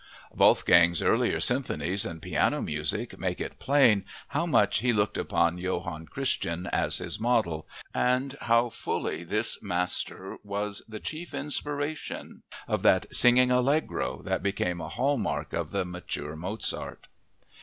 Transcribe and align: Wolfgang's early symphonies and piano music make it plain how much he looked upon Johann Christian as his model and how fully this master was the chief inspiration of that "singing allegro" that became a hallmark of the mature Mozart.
Wolfgang's 0.33 1.03
early 1.03 1.39
symphonies 1.39 2.07
and 2.07 2.23
piano 2.23 2.59
music 2.59 3.19
make 3.19 3.39
it 3.39 3.59
plain 3.59 4.03
how 4.29 4.47
much 4.47 4.79
he 4.79 4.93
looked 4.93 5.15
upon 5.15 5.59
Johann 5.59 6.07
Christian 6.07 6.65
as 6.65 6.97
his 6.97 7.19
model 7.19 7.67
and 7.93 8.35
how 8.41 8.69
fully 8.69 9.23
this 9.23 9.61
master 9.61 10.39
was 10.43 10.81
the 10.89 10.99
chief 10.99 11.35
inspiration 11.35 12.41
of 12.67 12.81
that 12.81 13.13
"singing 13.15 13.51
allegro" 13.51 14.23
that 14.23 14.41
became 14.41 14.81
a 14.81 14.89
hallmark 14.89 15.53
of 15.53 15.69
the 15.69 15.85
mature 15.85 16.35
Mozart. 16.35 17.05